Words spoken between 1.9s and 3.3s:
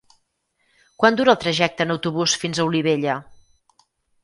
autobús fins a Olivella?